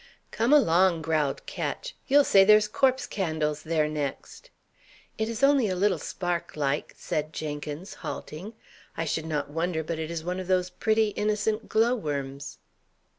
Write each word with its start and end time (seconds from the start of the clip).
"Come 0.31 0.51
along!" 0.51 1.03
growled 1.03 1.45
Ketch. 1.45 1.93
"You'll 2.07 2.23
say 2.23 2.43
there's 2.43 2.67
corpse 2.67 3.05
candles 3.05 3.61
there 3.61 3.87
next." 3.87 4.49
"It 5.19 5.29
is 5.29 5.43
only 5.43 5.69
a 5.69 5.75
little 5.75 5.99
spark, 5.99 6.55
like," 6.55 6.95
said 6.97 7.31
Jenkins, 7.33 7.93
halting. 8.01 8.53
"I 8.97 9.05
should 9.05 9.27
not 9.27 9.51
wonder 9.51 9.83
but 9.83 9.99
it 9.99 10.09
is 10.09 10.23
one 10.23 10.39
of 10.39 10.47
those 10.47 10.71
pretty, 10.71 11.09
innocent 11.09 11.69
glowworms." 11.69 12.57